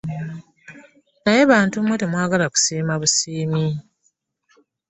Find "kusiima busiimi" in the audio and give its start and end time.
2.53-3.63